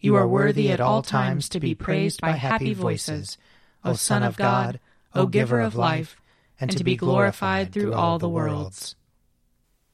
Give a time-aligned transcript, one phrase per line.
[0.00, 3.36] You are worthy at all times to be praised by happy voices,
[3.84, 4.80] O Son of God,
[5.14, 6.16] O Giver of life,
[6.58, 8.96] and to be glorified through all the worlds.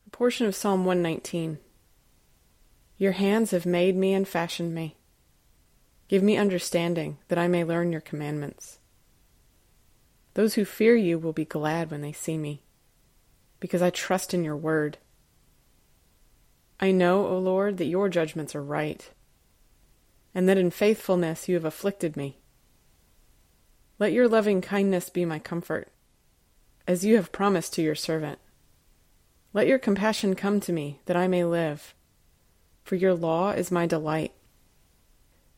[0.06, 1.58] A portion of Psalm 119.
[2.98, 4.96] Your hands have made me and fashioned me.
[6.06, 8.78] Give me understanding that I may learn your commandments.
[10.34, 12.62] Those who fear you will be glad when they see me,
[13.58, 14.98] because I trust in your word.
[16.78, 19.10] I know, O Lord, that your judgments are right,
[20.36, 22.38] and that in faithfulness you have afflicted me.
[23.98, 25.90] Let your loving kindness be my comfort,
[26.86, 28.38] as you have promised to your servant.
[29.52, 31.94] Let your compassion come to me, that I may live,
[32.84, 34.32] for your law is my delight.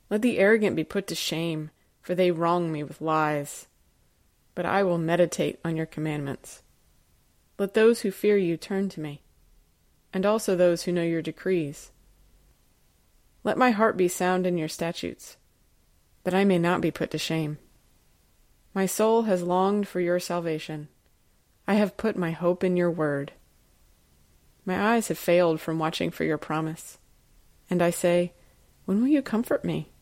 [0.08, 3.66] Let the arrogant be put to shame, for they wrong me with lies
[4.58, 6.62] but I will meditate on your commandments.
[7.60, 9.22] Let those who fear you turn to me,
[10.12, 11.92] and also those who know your decrees.
[13.48, 15.38] Let my heart be sound in your statutes,
[16.24, 17.56] that I may not be put to shame.
[18.74, 20.88] My soul has longed for your salvation.
[21.66, 23.32] I have put my hope in your word.
[24.66, 26.98] My eyes have failed from watching for your promise,
[27.70, 28.34] and I say,
[28.84, 29.92] When will you comfort me?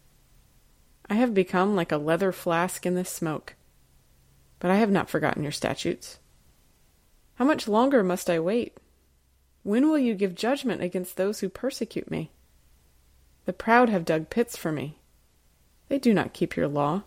[1.09, 3.55] I have become like a leather flask in the smoke
[4.59, 6.19] but I have not forgotten your statutes.
[7.35, 8.77] How much longer must I wait?
[9.63, 12.33] When will you give judgment against those who persecute me?
[13.47, 14.99] The proud have dug pits for me.
[15.89, 17.05] They do not keep your law.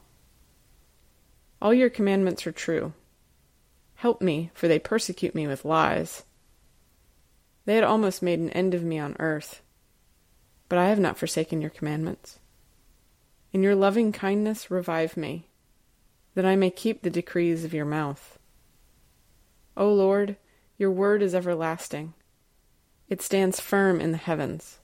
[1.61, 2.93] All your commandments are true.
[3.95, 6.23] Help me, for they persecute me with lies.
[7.65, 9.61] They had almost made an end of me on earth,
[10.69, 12.39] but I have not forsaken your commandments.
[13.51, 15.45] In your loving kindness, revive me
[16.35, 18.39] that I may keep the decrees of your mouth.
[19.75, 20.37] O Lord,
[20.77, 22.13] your word is everlasting.
[23.09, 24.78] It stands firm in the heavens.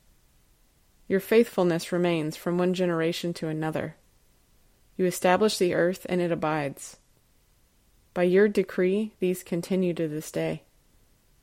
[1.07, 3.95] Your faithfulness remains from one generation to another.
[4.97, 6.97] You establish the earth, and it abides.
[8.13, 10.63] By your decree, these continue to this day,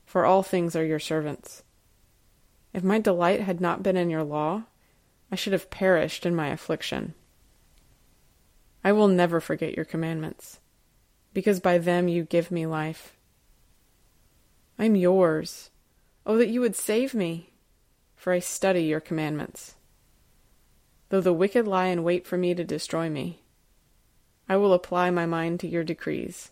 [0.05, 1.63] for all things are your servants.
[2.73, 4.63] If my delight had not been in your law,
[5.31, 7.13] I should have perished in my affliction.
[8.83, 10.59] I will never forget your commandments,
[11.33, 13.15] because by them you give me life.
[14.77, 15.69] I am yours.
[16.25, 17.52] Oh, that you would save me,
[18.23, 19.75] for I study your commandments.
[21.09, 23.41] Though the wicked lie in wait for me to destroy me,
[24.47, 26.51] I will apply my mind to your decrees.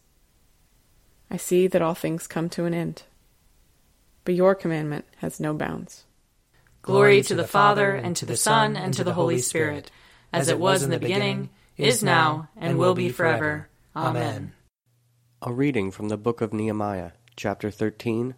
[1.30, 3.04] I see that all things come to an end,
[4.26, 6.04] but your commandment has no bounds.
[6.82, 9.90] Glory to the Father, and to the Son, and to the Holy Spirit,
[10.34, 13.70] as it was in the beginning is now, and will be forever.
[13.96, 14.52] Amen.
[15.42, 18.36] A reading from the book of Nehemiah, chapter 13.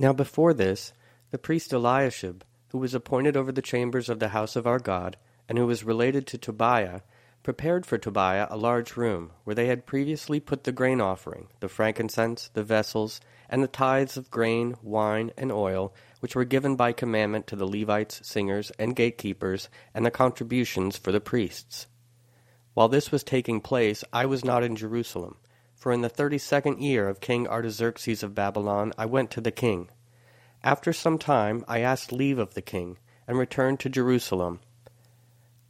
[0.00, 0.94] Now before this,
[1.32, 5.18] the priest Eliashib, who was appointed over the chambers of the house of our God,
[5.46, 7.02] and who was related to Tobiah,
[7.42, 11.68] prepared for Tobiah a large room, where they had previously put the grain offering, the
[11.68, 13.20] frankincense, the vessels,
[13.50, 17.66] and the tithes of grain, wine, and oil, which were given by commandment to the
[17.66, 21.88] Levites, singers, and gatekeepers, and the contributions for the priests.
[22.72, 25.36] While this was taking place, I was not in Jerusalem,
[25.74, 29.50] for in the thirty second year of King Artaxerxes of Babylon I went to the
[29.50, 29.90] king.
[30.64, 34.60] After some time I asked leave of the king, and returned to Jerusalem.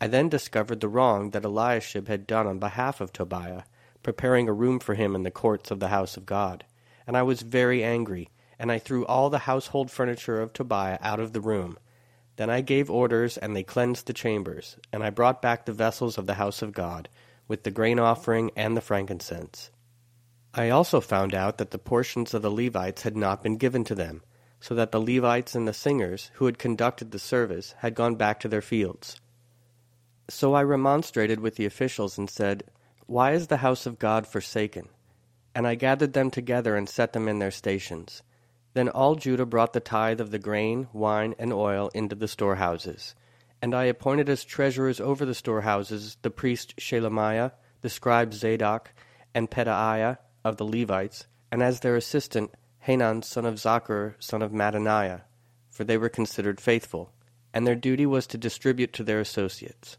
[0.00, 3.62] I then discovered the wrong that Eliashib had done on behalf of Tobiah,
[4.02, 6.64] preparing a room for him in the courts of the house of God.
[7.06, 11.20] And I was very angry, and I threw all the household furniture of Tobiah out
[11.20, 11.78] of the room.
[12.36, 16.18] Then I gave orders, and they cleansed the chambers, and I brought back the vessels
[16.18, 17.08] of the house of God,
[17.48, 19.70] with the grain offering and the frankincense.
[20.52, 23.94] I also found out that the portions of the Levites had not been given to
[23.94, 24.22] them,
[24.62, 28.38] so that the Levites and the singers who had conducted the service had gone back
[28.38, 29.20] to their fields.
[30.30, 32.62] So I remonstrated with the officials and said,
[33.06, 34.88] Why is the house of God forsaken?
[35.52, 38.22] And I gathered them together and set them in their stations.
[38.72, 43.16] Then all Judah brought the tithe of the grain, wine, and oil into the storehouses.
[43.60, 47.50] And I appointed as treasurers over the storehouses the priest Shelemiah,
[47.80, 48.94] the scribe Zadok,
[49.34, 54.50] and Pedaiah of the Levites, and as their assistant Hanan son of Zaccur son of
[54.50, 55.20] Mattaniah,
[55.70, 57.12] for they were considered faithful,
[57.54, 59.98] and their duty was to distribute to their associates.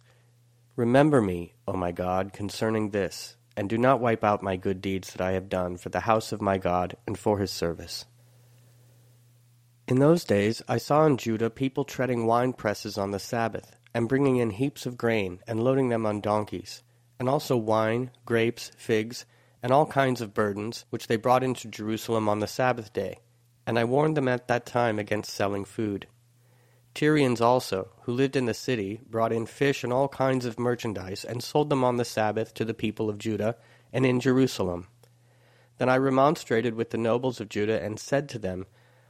[0.75, 5.13] Remember me, O my God, concerning this, and do not wipe out my good deeds
[5.13, 8.03] that I have done for the house of my God and for his service.
[9.87, 14.09] In those days I saw in Judah people treading wine presses on the Sabbath, and
[14.09, 16.83] bringing in heaps of grain, and loading them on donkeys,
[17.17, 19.25] and also wine, grapes, figs,
[19.63, 23.19] and all kinds of burdens, which they brought into Jerusalem on the Sabbath day.
[23.65, 26.05] And I warned them at that time against selling food.
[26.93, 31.23] Tyrians also, who lived in the city, brought in fish and all kinds of merchandise,
[31.23, 33.55] and sold them on the Sabbath to the people of Judah
[33.93, 34.87] and in Jerusalem.
[35.77, 38.67] Then I remonstrated with the nobles of Judah, and said to them,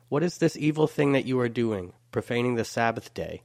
[0.07, 3.41] What is this evil thing that you are doing, profaning the Sabbath day?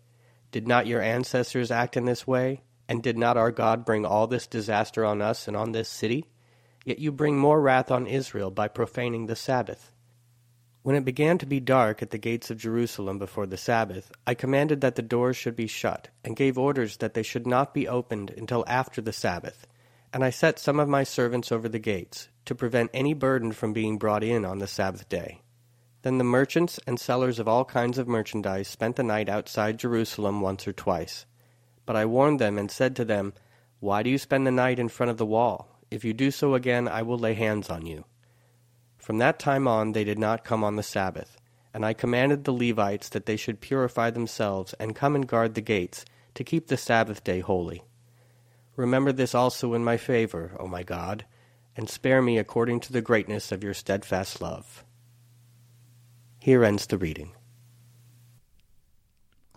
[0.53, 2.63] Did not your ancestors act in this way?
[2.87, 6.27] And did not our God bring all this disaster on us and on this city?
[6.89, 9.93] Yet you bring more wrath on Israel by profaning the Sabbath.
[10.81, 14.33] When it began to be dark at the gates of Jerusalem before the Sabbath, I
[14.33, 17.87] commanded that the doors should be shut, and gave orders that they should not be
[17.87, 19.67] opened until after the Sabbath.
[20.15, 23.75] And I set some of my servants over the gates, to prevent any burden from
[23.75, 25.43] being brought in on the Sabbath day.
[26.01, 30.41] Then the merchants and sellers of all kinds of merchandise spent the night outside Jerusalem
[30.41, 31.27] once or twice.
[31.85, 33.35] But I warned them and said to them,
[33.79, 35.78] Why do you spend the night in front of the wall?
[35.91, 38.05] If you do so again, I will lay hands on you.
[38.99, 41.39] From that time on they did not come on the Sabbath,
[41.73, 45.61] and I commanded the Levites that they should purify themselves and come and guard the
[45.61, 46.05] gates,
[46.35, 47.83] to keep the Sabbath day holy.
[48.77, 51.25] Remember this also in my favor, O my God,
[51.77, 54.85] and spare me according to the greatness of your steadfast love.
[56.39, 57.33] Here ends the reading.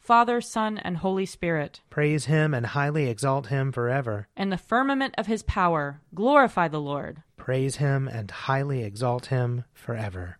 [0.00, 1.80] Father, Son, and Holy Spirit.
[1.90, 4.26] Praise him and highly exalt him forever.
[4.36, 7.22] In the firmament of his power, glorify the Lord.
[7.36, 10.38] Praise him and highly exalt him forever.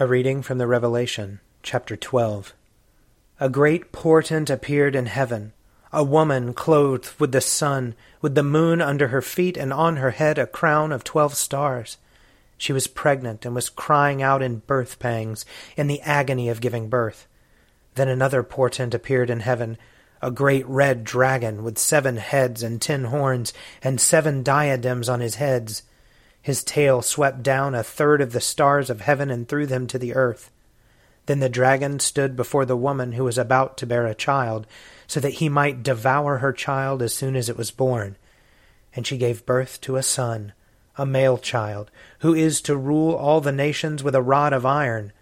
[0.00, 2.54] A reading from the Revelation, chapter 12.
[3.38, 5.52] A great portent appeared in heaven
[5.94, 10.10] a woman clothed with the sun, with the moon under her feet, and on her
[10.10, 11.98] head a crown of twelve stars.
[12.58, 16.88] She was pregnant and was crying out in birth pangs, in the agony of giving
[16.88, 17.28] birth.
[17.94, 19.78] Then another portent appeared in heaven,
[20.20, 25.36] a great red dragon with seven heads and ten horns, and seven diadems on his
[25.36, 25.82] heads.
[26.40, 29.98] His tail swept down a third of the stars of heaven and threw them to
[29.98, 30.50] the earth.
[31.26, 34.66] Then the dragon stood before the woman who was about to bear a child,
[35.06, 38.16] so that he might devour her child as soon as it was born.
[38.94, 40.52] And she gave birth to a son,
[40.96, 45.12] a male child, who is to rule all the nations with a rod of iron.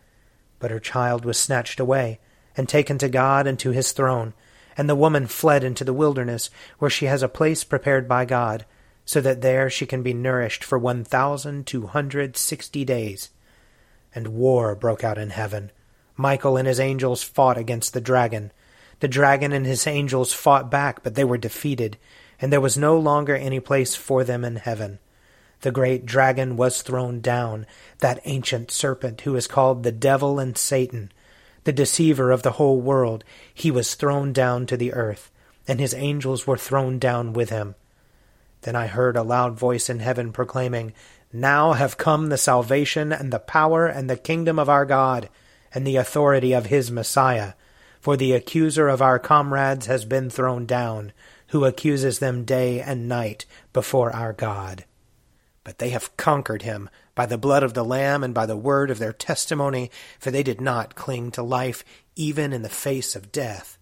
[0.59, 2.19] But her child was snatched away,
[2.57, 4.35] and taken to God and to his throne.
[4.77, 8.65] And the woman fled into the wilderness, where she has a place prepared by God,
[9.05, 13.31] so that there she can be nourished for one thousand two hundred sixty days.
[14.15, 15.73] And war broke out in heaven.
[16.17, 18.53] Michael and his angels fought against the dragon.
[19.01, 21.97] The dragon and his angels fought back, but they were defeated,
[22.41, 25.01] and there was no longer any place for them in heaven.
[25.63, 27.67] The great dragon was thrown down,
[27.99, 31.11] that ancient serpent who is called the devil and Satan,
[31.65, 33.25] the deceiver of the whole world.
[33.53, 35.31] He was thrown down to the earth,
[35.67, 37.75] and his angels were thrown down with him.
[38.63, 40.93] Then I heard a loud voice in heaven proclaiming,
[41.33, 45.29] Now have come the salvation and the power and the kingdom of our God,
[45.75, 47.55] and the authority of his Messiah.
[48.01, 51.13] For the accuser of our comrades has been thrown down,
[51.49, 54.85] who accuses them day and night before our God.
[55.65, 58.91] But they have conquered him by the blood of the Lamb and by the word
[58.91, 61.85] of their testimony, for they did not cling to life
[62.17, 63.79] even in the face of death.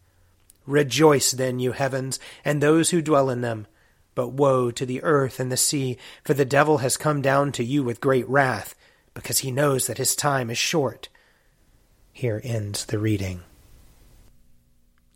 [0.67, 3.67] Rejoice then, you heavens, and those who dwell in them.
[4.15, 7.65] But woe to the earth and the sea, for the devil has come down to
[7.65, 8.75] you with great wrath,
[9.15, 11.09] because he knows that his time is short.
[12.13, 13.43] Here ends the reading.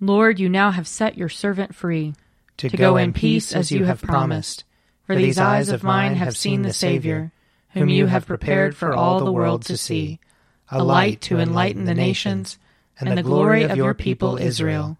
[0.01, 2.15] Lord, you now have set your servant free
[2.57, 4.65] to, to go, go in peace as you have promised.
[5.07, 7.31] For these eyes of mine have seen the Savior,
[7.71, 10.19] whom you have prepared for all the world to see,
[10.71, 12.59] a light to enlighten the nations,
[12.99, 14.97] and the glory of your people Israel.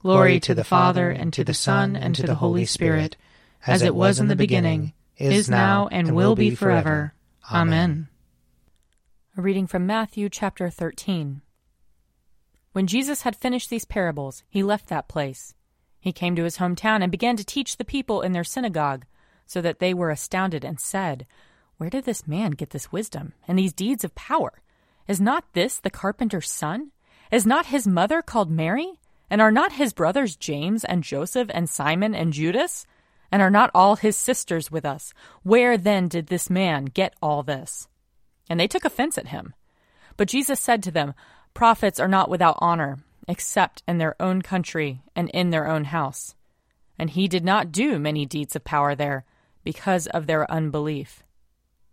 [0.00, 3.16] Glory to the Father, and to the Son, and to the Holy Spirit,
[3.66, 7.14] as it was in the beginning, is now, and will be forever.
[7.50, 8.08] Amen.
[9.38, 11.40] A reading from Matthew chapter 13.
[12.72, 15.54] When Jesus had finished these parables, he left that place.
[15.98, 19.06] He came to his hometown and began to teach the people in their synagogue
[19.46, 21.26] so that they were astounded and said,
[21.78, 24.60] Where did this man get this wisdom and these deeds of power?
[25.08, 26.90] Is not this the carpenter's son?
[27.30, 29.00] Is not his mother called Mary?
[29.30, 32.86] And are not his brothers James and Joseph and Simon and Judas?
[33.32, 35.12] And are not all his sisters with us?
[35.42, 37.88] Where then did this man get all this?
[38.48, 39.54] And they took offense at him.
[40.16, 41.14] But Jesus said to them,
[41.54, 46.34] Prophets are not without honor, except in their own country and in their own house.
[46.98, 49.24] And he did not do many deeds of power there
[49.66, 51.24] because of their unbelief.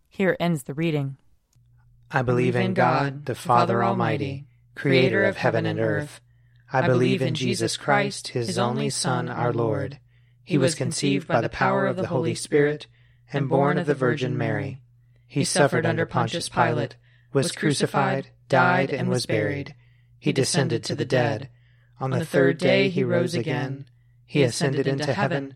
[0.07, 1.17] Here ends the reading.
[2.11, 6.21] I believe in God, the Father Almighty, creator of heaven and earth.
[6.71, 9.97] I believe in Jesus Christ, his only Son, our Lord.
[10.43, 12.85] He was conceived by the power of the Holy Spirit
[13.31, 14.79] and born of the Virgin Mary.
[15.25, 16.95] He suffered under Pontius Pilate,
[17.33, 19.73] was crucified, died, and was buried.
[20.19, 21.49] He descended to the dead.
[21.99, 23.87] On the third day he rose again.
[24.27, 25.55] He ascended into heaven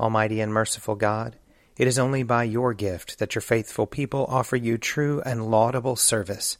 [0.00, 1.36] Almighty and merciful God,
[1.76, 5.94] it is only by your gift that your faithful people offer you true and laudable
[5.94, 6.56] service.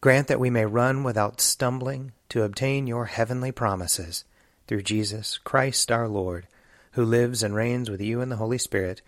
[0.00, 4.24] Grant that we may run without stumbling to obtain your heavenly promises
[4.66, 6.48] through Jesus Christ our Lord,
[6.92, 9.00] who lives and reigns with you in the Holy Spirit,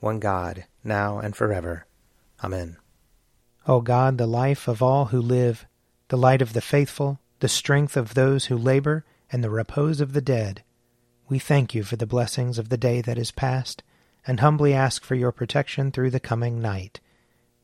[0.00, 1.86] one God, now and forever.
[2.44, 2.76] Amen.
[3.66, 5.64] O God, the life of all who live,
[6.08, 10.12] the light of the faithful, the strength of those who labor, and the repose of
[10.12, 10.62] the dead,
[11.32, 13.82] we thank you for the blessings of the day that is past,
[14.26, 17.00] and humbly ask for your protection through the coming night.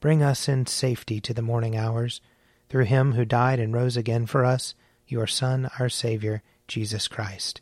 [0.00, 2.22] Bring us in safety to the morning hours,
[2.70, 4.74] through him who died and rose again for us,
[5.06, 7.60] your Son, our Savior, Jesus Christ.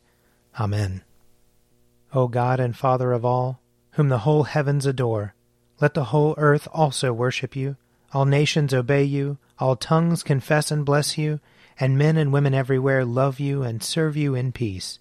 [0.61, 1.03] Amen.
[2.15, 3.61] O God and Father of all,
[3.95, 5.35] whom the whole heavens adore,
[5.81, 7.75] let the whole earth also worship you,
[8.13, 11.41] all nations obey you, all tongues confess and bless you,
[11.81, 15.01] and men and women everywhere love you and serve you in peace.